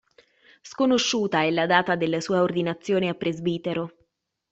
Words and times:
Sconosciuta 0.63 1.43
è 1.43 1.51
la 1.51 1.67
data 1.67 1.95
della 1.95 2.19
sua 2.21 2.41
ordinazione 2.41 3.07
a 3.09 3.13
presbitero. 3.13 3.93